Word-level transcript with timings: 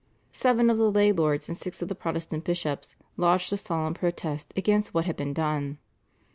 Seven 0.31 0.71
of 0.71 0.77
the 0.79 0.89
lay 0.89 1.11
lords, 1.11 1.47
and 1.47 1.55
six 1.55 1.79
of 1.79 1.87
the 1.87 1.93
Protestant 1.93 2.43
bishops 2.43 2.95
lodged 3.17 3.53
a 3.53 3.57
solemn 3.57 3.93
protest 3.93 4.51
against 4.57 4.95
what 4.95 5.05
had 5.05 5.15
been 5.15 5.31
done. 5.31 5.77